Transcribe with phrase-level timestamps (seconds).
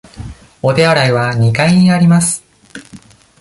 [0.63, 2.43] お手洗いは二階にあります。